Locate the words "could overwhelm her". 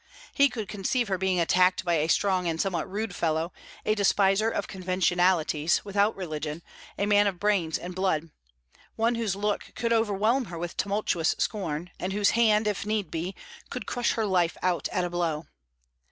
9.75-10.57